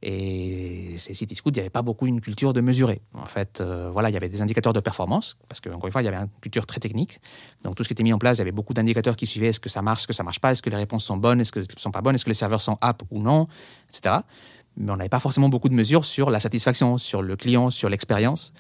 [0.02, 3.02] Et ces Cityscoot, il n'y avait pas beaucoup une culture de mesurer.
[3.14, 6.02] En fait, euh, voilà, il y avait des indicateurs de performance, parce qu'encore une fois,
[6.02, 7.20] il y avait une culture très technique.
[7.64, 9.48] Donc tout ce qui était mis en place, il y avait beaucoup d'indicateurs qui suivaient
[9.48, 11.42] est-ce que ça marche, est-ce que ça marche pas, est-ce que les réponses sont bonnes,
[11.42, 13.48] est-ce que ne sont pas bonnes, est-ce que les serveurs sont app ou non,
[13.90, 14.18] etc.
[14.80, 17.90] mais on n'avait pas forcément beaucoup de mesures sur la satisfaction, sur le client, sur
[17.90, 18.54] l'expérience.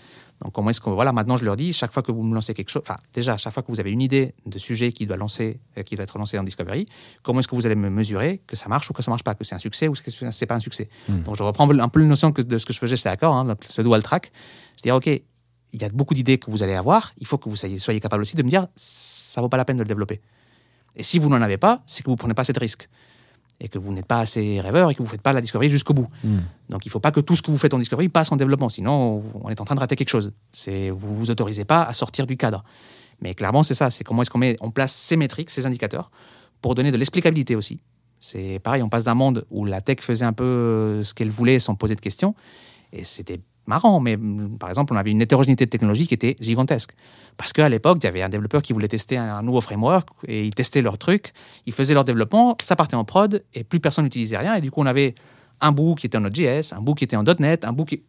[0.43, 2.53] Donc comment est-ce que voilà maintenant je leur dis chaque fois que vous me lancez
[2.53, 5.17] quelque chose, enfin déjà chaque fois que vous avez une idée de sujet qui doit
[5.17, 6.85] lancer, euh, qui doit être lancé en Discovery,
[7.23, 9.33] comment est-ce que vous allez me mesurer que ça marche ou que ça marche pas,
[9.35, 9.99] que c'est un succès ou que
[10.31, 10.87] c'est pas un succès?
[11.09, 13.33] Donc je reprends un peu la notion que- de ce que je faisais chez Accor,
[13.35, 14.31] hein, ce dual track.
[14.77, 17.49] Je dis ok, il y a beaucoup d'idées que vous allez avoir, il faut que
[17.49, 19.87] vous soyez, soyez capable aussi de me dire ça vaut pas la peine de le
[19.89, 20.21] développer.
[20.95, 22.87] Et si vous n'en avez pas, c'est que vous prenez pas assez de risques
[23.59, 25.69] et que vous n'êtes pas assez rêveur et que vous ne faites pas la discovery
[25.69, 26.07] jusqu'au bout.
[26.69, 28.37] Donc il ne faut pas que tout ce que vous faites en discovery passe en
[28.37, 30.31] développement, sinon on est en train de rater quelque chose.
[30.51, 32.63] C'est vous vous autorisez pas à sortir du cadre.
[33.21, 36.11] Mais clairement c'est ça, c'est comment est-ce qu'on met en place ces métriques, ces indicateurs
[36.61, 37.79] pour donner de l'explicabilité aussi.
[38.19, 41.59] C'est pareil, on passe d'un monde où la tech faisait un peu ce qu'elle voulait
[41.59, 42.35] sans poser de questions
[42.91, 46.35] et c'était marrant, mais mm, par exemple, on avait une hétérogénéité de technologie qui était
[46.39, 46.91] gigantesque.
[47.37, 50.45] Parce qu'à l'époque, il y avait un développeur qui voulait tester un nouveau framework et
[50.45, 51.31] ils testaient leur truc,
[51.65, 54.55] ils faisaient leur développement, ça partait en prod et plus personne n'utilisait rien.
[54.55, 55.15] Et du coup, on avait
[55.61, 58.03] un bout qui était en Node.js, un bout qui était en .NET, un bout qui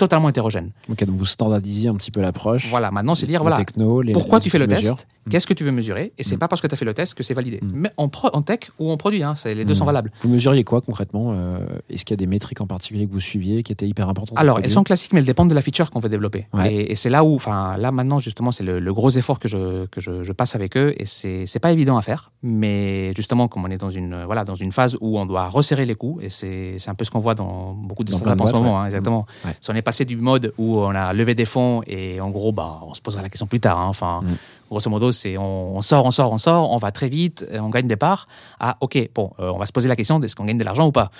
[0.00, 0.72] totalement hétérogène.
[0.88, 2.68] Ok, donc vous standardisiez un petit peu l'approche.
[2.68, 4.96] Voilà, maintenant, c'est dire, voilà, technos, les- pourquoi les tu fais le mesures.
[4.96, 6.94] test Qu'est-ce que tu veux mesurer Et c'est pas parce que tu as fait le
[6.94, 7.60] test que c'est validé.
[7.62, 10.10] Mais en, pro- en tech ou en produit, hein, les deux sont valables.
[10.22, 11.58] Vous mesuriez quoi concrètement euh,
[11.88, 14.36] Est-ce qu'il y a des métriques en particulier que vous suiviez qui étaient hyper importantes
[14.38, 16.46] Alors, elles sont classiques, mais elles dépendent de la feature qu'on veut développer.
[16.52, 16.72] Ouais.
[16.74, 19.46] Et, et c'est là où, enfin, là maintenant, justement, c'est le, le gros effort que
[19.46, 20.94] je, que je, je passe avec eux.
[20.98, 22.32] Et c'est pas évident à faire.
[22.42, 25.84] Mais justement, comme on est dans une, voilà, dans une phase où on doit resserrer
[25.86, 28.52] les coûts, et c'est un peu ce qu'on voit dans beaucoup de startups en ce
[28.52, 29.26] moment, hein, exactement.
[29.44, 29.52] Ouais.
[29.60, 32.80] Si on est du mode où on a levé des fonds et en gros, bah,
[32.86, 33.78] on se posera la question plus tard.
[33.78, 33.88] hein.
[33.88, 34.34] Enfin, Mm.
[34.70, 37.58] grosso modo, c'est on, on sort, on sort, on sort, on va très vite, et
[37.60, 38.28] on gagne des parts.
[38.60, 40.86] Ah, ok, bon, euh, on va se poser la question est-ce qu'on gagne de l'argent
[40.86, 41.10] ou pas?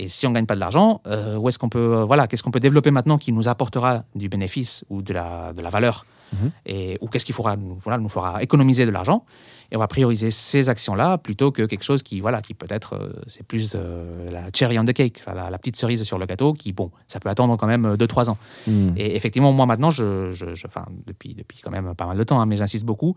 [0.00, 2.42] Et si on gagne pas de l'argent, euh, où est-ce qu'on peut, euh, voilà, qu'est-ce
[2.44, 6.06] qu'on peut développer maintenant qui nous apportera du bénéfice ou de la, de la valeur?
[6.32, 6.50] Mhm.
[6.66, 9.24] et, Ou qu'est-ce qui fera, nous- voilà, nous fera économiser de l'argent?
[9.70, 13.12] Et on va prioriser ces actions-là plutôt que quelque chose qui, voilà, qui peut-être, euh,
[13.26, 16.54] c'est plus euh, la cherry on the cake, la, la petite cerise sur le gâteau
[16.54, 18.38] qui, bon, ça peut attendre quand même 2-3 ans.
[18.66, 18.92] Hmm.
[18.96, 20.46] Et effectivement, moi maintenant, je, je,
[21.06, 23.14] depuis, depuis quand même pas mal de temps, hein, mais j'insiste beaucoup.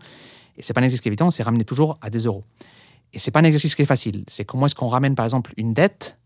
[0.58, 2.44] Et c'est pas un exercice qui est évident, c'est ramener toujours à des euros.
[3.14, 4.24] Et c'est pas un exercice qui est facile.
[4.28, 6.18] C'est comment est-ce qu'on ramène, par exemple, une dette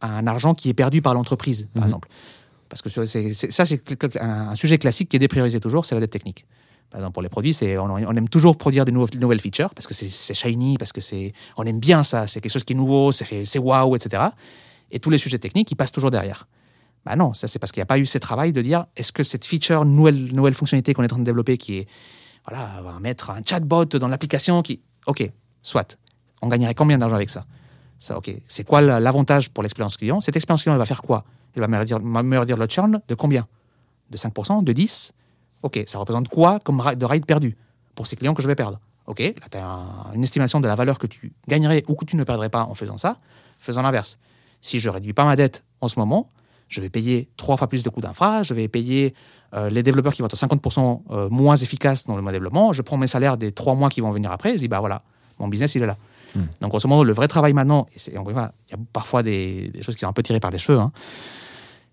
[0.00, 1.88] à un argent qui est perdu par l'entreprise, par Mhm.
[1.88, 2.08] exemple.
[2.68, 3.04] Parce que ça,
[3.66, 6.46] c'est un, un sujet classique qui est dépriorisé toujours, c'est la dette technique.
[6.90, 9.86] Par exemple, pour les produits, on, aime toujours produire des nouveaux- de nouvelles features parce
[9.86, 12.76] que c'est shiny, parce que c'est on aime bien ça, c'est quelque chose qui est
[12.76, 14.22] nouveau, c'est waouh, etc.
[14.90, 16.46] Et tous les sujets techniques, ils passent toujours derrière.
[17.06, 19.10] Bah non, ça c'est parce qu'il n'y a pas eu ce travail de dire est-ce
[19.10, 21.86] que cette feature, nouvelle, nouvelle fonctionnalité qu'on est en train de développer, qui est,
[22.46, 25.30] voilà, on va mettre un chatbot dans l'application, qui, ok,
[25.62, 25.96] soit,
[26.42, 27.46] on gagnerait combien d'argent avec ça?
[27.98, 30.20] Ça, ok, c'est quoi la- l'avantage pour l'expérience client?
[30.20, 31.24] Cette expérience client, elle va faire quoi?
[31.54, 33.46] Elle va me redire le churn de combien?
[34.10, 35.12] De 5% De 10
[35.62, 37.56] Ok, ça représente quoi comme de ride perdu
[37.94, 38.80] pour ces clients que je vais perdre?
[39.06, 42.16] Ok, là tu as une estimation de la valeur que tu gagnerais ou que tu
[42.16, 43.18] ne perdrais pas en faisant ça.
[43.60, 44.18] Faisant l'inverse.
[44.60, 46.28] Si je réduis pas ma dette en ce moment,
[46.68, 49.14] je vais payer trois fois plus de coûts d'infra, je vais payer
[49.54, 52.72] euh, les développeurs qui vont être 50% euh, moins efficaces dans le mois de développement,
[52.72, 54.98] je prends mes salaires des trois mois qui vont venir après, je dis, bah voilà,
[55.38, 55.96] mon business, il est là.
[56.62, 58.52] Donc, grosso modo, le vrai travail maintenant, et c'est- il y a
[58.94, 60.92] parfois des, des choses qui sont un peu tirées par les cheveux, hein.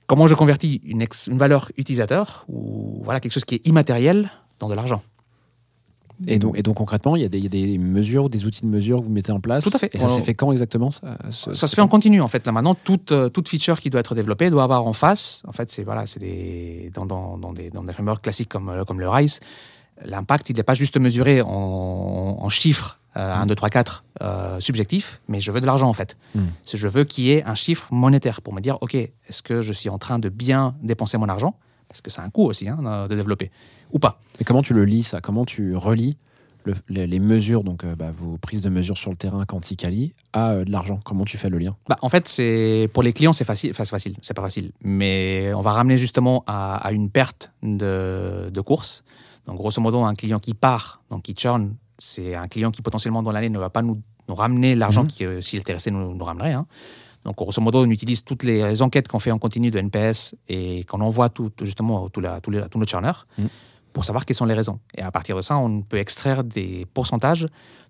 [0.09, 4.29] Comment je convertis une, ex- une valeur utilisateur, ou voilà, quelque chose qui est immatériel,
[4.59, 5.01] dans de l'argent.
[6.27, 8.45] Et donc, et donc concrètement, il y, a des, il y a des mesures, des
[8.45, 9.63] outils de mesure que vous mettez en place.
[9.63, 9.89] Tout à fait.
[9.93, 12.45] Et ça s'est fait quand exactement ça, ce- Ça se fait en continu en fait.
[12.45, 15.41] Là maintenant, toute, euh, toute feature qui doit être développée doit avoir en face.
[15.47, 18.67] En fait, c'est voilà, c'est des dans, dans, dans des dans des frameworks classiques comme
[18.67, 19.39] euh, comme le RISE.
[20.05, 21.49] L'impact, il n'est pas juste mesuré en,
[22.39, 25.93] en chiffres euh, 1, 2, 3, 4 euh, subjectifs, mais je veux de l'argent en
[25.93, 26.15] fait.
[26.35, 26.41] Mm.
[26.63, 29.61] C'est- Je veux qu'il y ait un chiffre monétaire pour me dire, ok, est-ce que
[29.61, 31.55] je suis en train de bien dépenser mon argent?
[31.87, 33.49] Parce que c'est un coût aussi hein, de développer
[33.91, 34.19] ou pas.
[34.39, 35.21] Et comment tu le lis ça?
[35.21, 36.17] Comment tu relis
[36.65, 40.13] le- les, les mesures, donc euh, bah, vos prises de mesures sur le terrain quanti-cali,
[40.33, 40.99] à euh, de l'argent?
[41.03, 41.75] Comment tu fais le lien?
[41.89, 43.71] Bah, en fait, c'est pour les clients, c'est facile.
[43.71, 44.71] Enfin, c'est facile, c'est pas facile.
[44.83, 49.03] Mais on va ramener justement à, à une perte de, de course.
[49.49, 53.23] Donc, grosso modo, un client qui part, donc qui churn, c'est un client qui potentiellement
[53.23, 55.07] dans l'année ne va pas nous, nous ramener l'argent Mhm.
[55.07, 56.53] qui, euh, s'il était resté, nous, nous ramènerait.
[56.53, 56.67] hein.
[57.25, 60.83] Donc, grosso modo, on utilise toutes les enquêtes qu'on fait en continu de NPS et
[60.83, 63.49] qu'on envoie tout, justement à tous à les- à nos churners Mhm.
[63.91, 64.79] pour savoir quelles sont les raisons.
[64.95, 67.47] Et à partir de ça, on peut extraire des pourcentages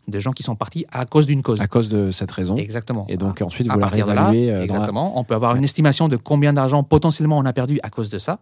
[0.08, 1.60] de gens qui sont partis à cause d'une cause.
[1.62, 2.56] À cause de cette raison.
[2.56, 3.06] Exactement.
[3.10, 5.36] Et donc À- ensuite, à vous la partir de là, euh, la- exactement, on peut
[5.36, 8.40] avoir une estimation de combien d'argent potentiellement on a perdu à cause de ça.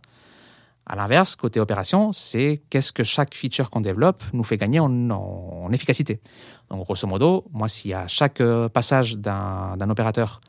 [0.89, 5.09] À l'inverse, côté opération, c'est qu'est-ce que chaque feature qu'on développe nous fait gagner en,
[5.09, 6.21] en efficacité.
[6.69, 10.39] Donc, grosso modo, moi, si à chaque euh, passage d'un opérateur,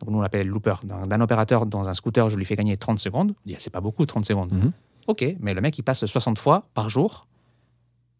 [0.00, 2.98] donc nous on l'appelle looper, d'un opérateur dans un scooter, je lui fais gagner 30
[2.98, 4.52] secondes, on dit, Ah, c'est pas beaucoup 30 secondes.
[4.52, 4.72] Mhm.
[5.06, 7.26] Ok, mais le mec, il passe 60 fois par jour.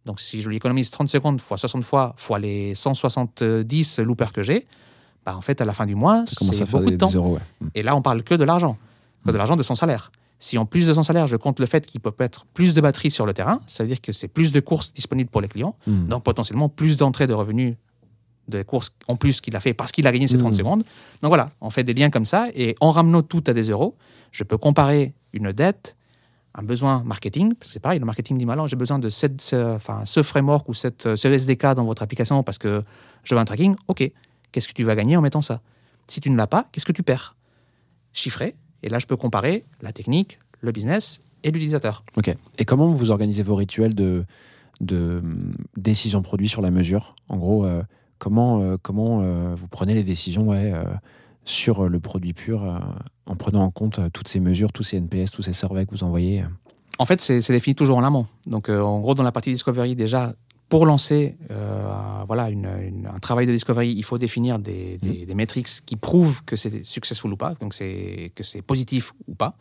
[0.04, 4.42] Donc, si je lui économise 30 secondes fois 60 fois fois les 170 loopers que
[4.42, 4.66] j'ai,
[5.24, 7.08] bah, en fait, à la fin du mois, c'est beaucoup de temps.
[7.08, 7.34] des euros.
[7.34, 7.40] ouais.
[7.60, 7.68] Mm.
[7.74, 8.76] Et là, on parle que de l'argent,
[9.24, 10.12] que de l'argent de son salaire.
[10.38, 12.80] Si en plus de son salaire, je compte le fait qu'il peut être plus de
[12.80, 15.48] batterie sur le terrain, ça veut dire que c'est plus de courses disponibles pour les
[15.48, 16.08] clients, Mm.
[16.08, 17.76] donc potentiellement plus d'entrées de revenus
[18.48, 20.56] de courses en plus qu'il a fait parce qu'il a gagné ces 30 Mm.
[20.56, 20.82] secondes.
[21.22, 23.94] Donc voilà, on fait des liens comme ça et en ramenant tout à des euros,
[24.32, 25.96] je peux comparer une dette,
[26.54, 29.40] un besoin marketing, parce que c'est pareil, le marketing dit malin, j'ai besoin de cette,
[29.40, 32.82] ce, enfin, ce framework ou cette, ce SDK dans votre application parce que
[33.22, 33.74] je veux un tracking.
[33.88, 34.08] Ok,
[34.52, 35.62] qu'est-ce que tu vas gagner en mettant ça?
[36.06, 37.34] Si tu ne l'as pas, qu'est-ce que tu perds?
[38.12, 42.04] Chiffré, et là je peux comparer la technique, le business et l'utilisateur.
[42.16, 42.34] Ok.
[42.58, 44.24] Et comment vous organisez vos rituels de,
[44.80, 47.10] de hum, décision produit sur la mesure?
[47.28, 47.82] En gros, euh,
[48.18, 50.72] comment, euh, comment euh, vous prenez les décisions ouais,
[51.44, 52.62] sur le produit pur
[53.26, 56.04] en prenant en compte toutes ces mesures, tous ces NPS, tous ces surveys que vous
[56.04, 56.44] envoyez?
[56.98, 58.26] En fait, c'est c'est défini toujours en amont.
[58.46, 60.34] Donc, euh, en gros, dans la partie discovery, déjà,
[60.68, 61.92] pour lancer euh,
[62.26, 65.96] voilà, une- une- un travail de discovery, il faut définir des, des, des metrics qui
[65.96, 69.56] prouvent que c'est successful ou pas, donc c'est que c'est positif ou pas.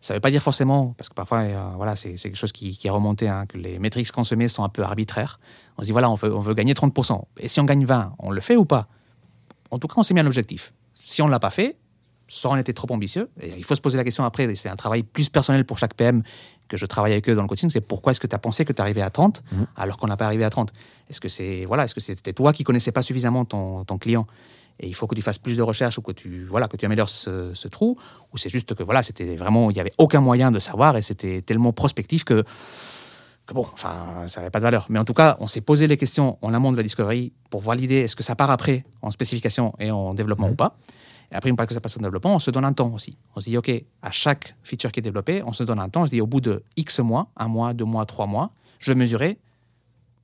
[0.00, 2.76] Ça ne veut pas dire forcément, parce que parfois, euh, voilà, c'est quelque chose qui,
[2.76, 5.38] qui est remonté, hein, que les metrics consommés sont un peu arbitraires.
[5.76, 7.22] On se dit, voilà, on veut, on veut gagner 30%.
[7.38, 8.88] Et si on gagne 20, on le fait ou pas?
[9.70, 10.72] En tout cas, on s'est mis un objectif.
[10.94, 11.76] Si on ne l'a pas fait,
[12.28, 13.28] ça aurait été trop ambitieux.
[13.42, 15.92] Et il faut se poser la question après, c'est un travail plus personnel pour chaque
[15.94, 16.22] PM
[16.70, 18.64] que je travaille avec eux dans le coaching, c'est pourquoi est-ce que tu as pensé
[18.64, 19.66] que tu arrivé à 30 Mhm.
[19.76, 20.72] alors qu'on n'a pas arrivé à 30
[21.10, 24.26] Est-ce que c'est voilà, est-ce que c'était toi qui connaissais pas suffisamment ton, ton client?
[24.82, 26.86] Et il faut que tu fasses plus de recherches ou que tu voilà que tu
[26.86, 27.98] améliores ce, ce trou
[28.32, 31.02] ou c'est juste que voilà c'était vraiment il y avait aucun moyen de savoir et
[31.02, 32.44] c'était tellement prospectif que
[33.46, 34.86] que bon enfin ça n'avait pas de valeur.
[34.88, 37.60] Mais en tout cas on s'est posé les questions en amont de la discovery pour
[37.60, 40.78] valider est-ce que ça part après en spécification et en développement ou pas
[41.32, 43.16] et après, une fois que ça passe en développement, on se donne un temps aussi.
[43.36, 43.70] On se dit, OK,
[44.02, 46.02] à chaque feature qui est développée, on se donne un temps.
[46.02, 48.90] On se dit, au bout de X mois, un mois, deux mois, trois mois, je
[48.90, 49.38] vais mesurer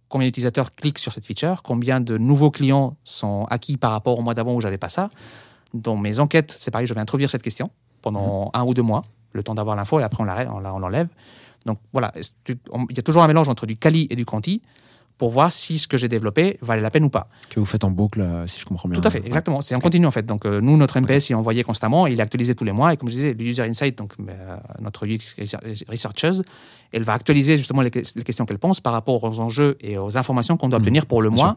[0.09, 4.23] combien d'utilisateurs cliquent sur cette feature, combien de nouveaux clients sont acquis par rapport au
[4.23, 5.11] mois d'avant où j'avais pas ça.
[5.75, 7.71] Dans mes enquêtes, c'est pareil, je vais introduire cette question
[8.03, 11.09] pendant un ou deux mois, le temps d'avoir l'info, et après on l'enlève.
[11.67, 12.13] Donc voilà,
[12.49, 14.63] il y a toujours un mélange entre du quali et du quanti
[15.19, 17.29] pour voir si ce que j'ai développé valait la peine ou pas.
[17.49, 19.01] que vous faites en boucle, euh, si je comprends bien.
[19.01, 19.63] Tout à fait, exactement.
[19.63, 20.27] C'est en continu en fait.
[20.27, 22.93] Donc euh, nous, notre MPS, il est envoyé constamment, il est actualisé tous les mois.
[22.93, 25.35] Et comme je disais, le User Insight, donc euh, notre UX
[25.89, 26.43] Researcheuse,
[26.93, 29.99] elle va actualiser justement les, que- les questions qu'elle pense par rapport aux enjeux et
[29.99, 31.57] aux informations qu'on doit Mhm, obtenir pour le bien mois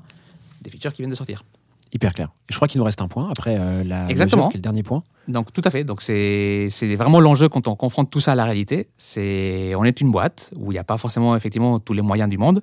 [0.62, 1.44] des features qui viennent de sortir.
[1.92, 2.30] Hyper clair.
[2.50, 4.44] Et je crois qu'il nous reste un point après euh, la Exactement.
[4.44, 5.02] mesure, qui est le dernier point.
[5.28, 5.84] Donc tout à fait.
[5.84, 8.88] Donc c'est c'est vraiment l'enjeu quand on confronte tout ça à la réalité.
[8.98, 12.30] C'est on est une boîte où il n'y a pas forcément effectivement tous les moyens
[12.30, 12.62] du monde.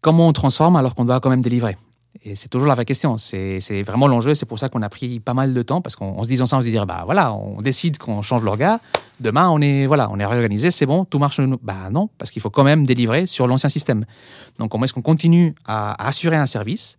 [0.00, 1.76] Comment on transforme alors qu'on doit quand même délivrer
[2.24, 3.18] Et c'est toujours la vraie question.
[3.18, 4.34] C'est vraiment l'enjeu.
[4.34, 6.46] C'est pour ça qu'on a pris pas mal de temps parce qu'en en se disant
[6.46, 8.80] ça, on se dit bah voilà, on décide qu'on change l'orga.
[9.20, 11.38] Demain, on est voilà, on est réorganisé, c'est bon, tout marche.
[11.62, 14.06] Bah non, parce qu'il faut quand même délivrer sur l'ancien système.
[14.58, 16.96] Donc comment est-ce qu'on continue à, assurer un service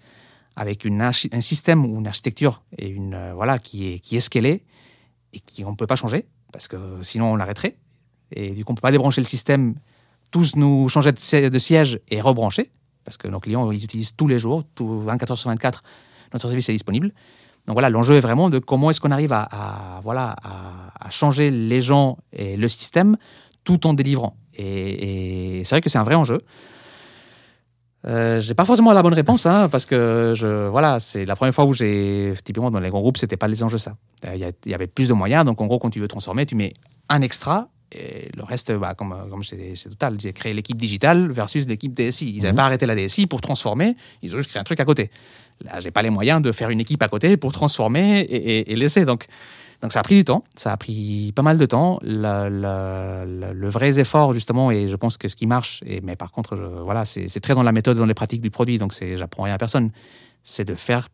[0.55, 4.19] avec une un système ou une architecture et une euh, voilà qui est qui est
[4.19, 4.63] scalée
[5.33, 7.77] et qui on peut pas changer parce que sinon on l'arrêterait
[8.31, 9.75] et du coup on peut pas débrancher le système
[10.29, 12.69] tous nous changer de siège et rebrancher
[13.03, 15.83] parce que nos clients ils utilisent tous les jours tout 24 heures sur 24
[16.33, 17.13] notre service est disponible.
[17.67, 21.81] Donc voilà l'enjeu est vraiment de comment est-ce qu'on arrive à, voilà à, changer les
[21.81, 23.17] gens et le système
[23.63, 24.37] tout en délivrant.
[24.57, 26.41] Et, c'est vrai que c'est un vrai enjeu.
[28.07, 30.33] Euh, j'ai pas forcément la bonne réponse, hein, parce que
[30.71, 33.61] voilà, c'est la première fois où j'ai, typiquement dans les grands groupes, c'était pas les
[33.61, 33.95] enjeux ça.
[34.33, 36.55] Il y, y avait plus de moyens, donc en gros, quand tu veux transformer, tu
[36.55, 36.73] mets
[37.09, 41.31] un extra, et le reste, bah, comme, comme c'est c'est total, j'ai créé l'équipe digitale
[41.31, 42.29] versus l'équipe DSI.
[42.29, 42.55] Ils n'avaient Mhm.
[42.55, 45.11] pas arrêté la DSI pour transformer, ils ont juste créé un truc à côté.
[45.63, 48.71] Là, j'ai pas les moyens de faire une équipe à côté pour transformer et, et-
[48.71, 49.05] et laisser.
[49.05, 49.25] Donc,
[49.81, 51.99] donc ça a pris du temps, ça a pris pas mal de temps.
[52.03, 56.55] Le vrai effort justement, et je pense que ce qui marche, et, mais par contre,
[56.55, 59.17] je- voilà, c'est c'est très dans la méthode, dans les pratiques du produit, donc c'est
[59.17, 59.91] j'apprends rien à personne.
[60.43, 61.09] C'est de faire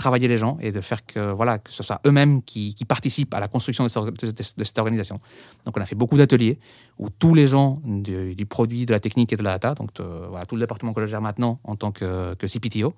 [0.00, 3.34] travailler les gens et de faire que voilà que ce soit eux-mêmes qui, qui participent
[3.34, 5.20] à la construction de, cette de- organisation.
[5.64, 6.58] Donc on a fait beaucoup d'ateliers
[6.98, 9.90] où tous les gens du, du produit, de la technique et de la data, donc
[10.00, 12.92] euh, voilà, tout le département que je gère maintenant en tant que, que CPTO,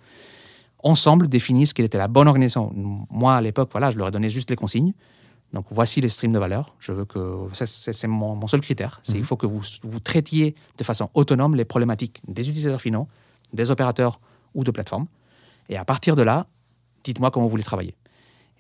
[0.83, 2.73] ensemble définissent quelle était la bonne organisation.
[3.11, 4.93] Moi, à l'époque, voilà, je leur ai donné juste les consignes.
[5.53, 6.75] Donc, voici les streams de valeur.
[6.81, 7.21] Je veux que
[7.55, 9.01] c'est mon, mon seul critère.
[9.03, 13.07] C'est il faut que vous, vous traitiez de façon autonome les problématiques des utilisateurs finaux,
[13.53, 14.19] des opérateurs
[14.55, 15.07] ou de plateformes.
[15.69, 16.47] Et à partir de là,
[17.05, 17.95] dites-moi comment vous voulez travailler.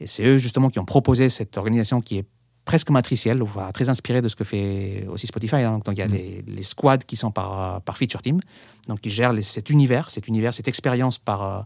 [0.00, 2.24] Et c'est eux justement qui ont proposé cette organisation qui est
[2.64, 3.42] presque matricielle,
[3.74, 5.57] très inspirée de ce que fait aussi Spotify.
[5.57, 5.81] hein.
[5.85, 8.40] Donc il y a les, les squads qui sont par, par feature team,
[8.88, 11.61] donc qui gèrent les- cet univers, cet univers, cette expérience par, euh,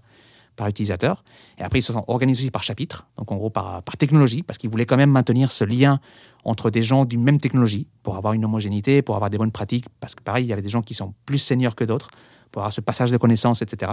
[0.56, 1.22] par utilisateur.
[1.58, 4.42] Et après, ils se sont organisés aussi par chapitre, donc en gros par, par technologie,
[4.42, 6.00] parce qu'ils voulaient quand même maintenir ce lien
[6.44, 9.86] entre des gens d'une même technologie, pour avoir une homogénéité, pour avoir des bonnes pratiques,
[10.00, 12.08] parce que pareil, il y avait des gens qui sont plus seniors que d'autres,
[12.52, 13.92] pour avoir ce passage de connaissances, etc.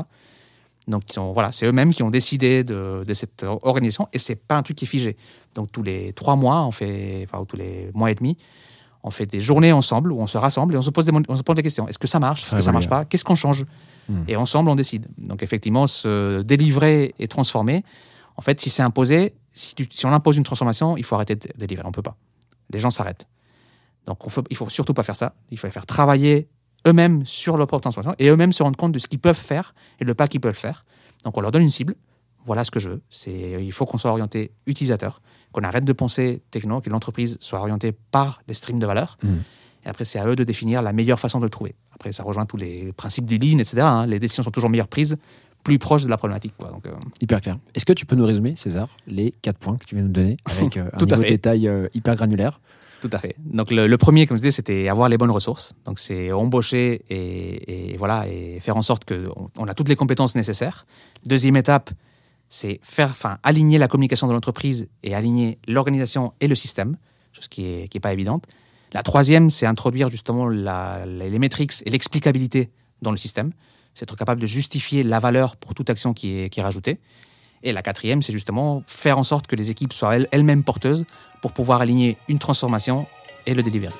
[0.87, 4.35] Donc ils sont, voilà, c'est eux-mêmes qui ont décidé de, de cette organisation et c'est
[4.35, 5.15] pas un truc qui est figé.
[5.55, 8.35] Donc tous les trois mois, on fait, enfin ou tous les mois et demi,
[9.01, 11.35] on fait des journées ensemble où on se rassemble et on se pose des, on
[11.37, 11.87] se pose des questions.
[11.87, 12.43] Est-ce que ça marche?
[12.43, 13.05] Est-ce que ça marche pas?
[13.05, 13.65] Qu'est-ce qu'on change?
[14.09, 14.23] Hmm.
[14.27, 15.07] Et ensemble, on décide.
[15.17, 17.83] Donc effectivement, se délivrer et transformer.
[18.35, 21.35] En fait, si c'est imposé, si, tu- si on impose une transformation, il faut arrêter
[21.35, 21.85] de délivrer.
[21.85, 22.17] On peut pas.
[22.71, 23.25] Les gens s'arrêtent.
[24.05, 25.33] Donc on faut, il faut surtout pas faire ça.
[25.51, 26.49] Il faut les faire travailler
[26.87, 29.73] eux-mêmes sur leur propre transformation et eux-mêmes se rendre compte de ce qu'ils peuvent faire
[29.99, 30.83] et le pas qu'ils peuvent faire.
[31.23, 31.95] Donc on leur donne une cible.
[32.45, 33.01] Voilà ce que je veux.
[33.09, 35.21] C'est, il faut qu'on soit orienté utilisateur,
[35.53, 39.15] qu'on arrête de penser techno, que l'entreprise soit orientée par les streams de valeur.
[39.23, 39.43] Mhm.
[39.85, 41.73] Et après, c'est à eux de définir la meilleure façon de le trouver.
[41.93, 43.81] Après, ça rejoint tous les principes du lean, etc.
[43.81, 44.05] hein.
[44.07, 45.17] Les décisions sont toujours meilleures prises,
[45.63, 46.53] plus proches de la problématique.
[46.57, 46.69] Quoi.
[46.69, 46.91] Donc, euh,
[47.21, 47.55] Hyper clair.
[47.75, 50.13] Est-ce que tu peux nous résumer, César, les quatre points que tu viens de nous
[50.13, 51.29] donner avec euh, un Tout à niveau de fait.
[51.31, 52.59] détail euh, hyper granulaire
[53.03, 53.35] Tout à fait.
[53.37, 55.73] Donc le, premier, comme je disais, c'était avoir les bonnes ressources.
[55.83, 60.35] Donc c'est embaucher et, voilà et faire en sorte que on, a toutes les compétences
[60.35, 60.85] nécessaires.
[61.25, 61.89] Deuxième étape,
[62.47, 66.95] c'est faire, enfin aligner la communication de l'entreprise et aligner l'organisation et le système,
[67.33, 68.45] chose qui est pas évidente.
[68.93, 73.51] La troisième, c'est introduire justement les métriques et l'explicabilité dans le système.
[73.95, 76.99] C'est être capable de justifier la valeur pour toute action qui est rajoutée.
[77.63, 81.06] Et la quatrième, c'est justement faire en sorte que les équipes soient elles- elles-mêmes porteuses
[81.41, 83.08] pour pouvoir aligner une transformation
[83.45, 83.93] et le delivery.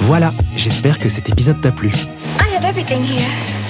[0.00, 1.88] Voilà, j'espère que cet épisode t'a plu.
[1.88, 3.59] I have everything here.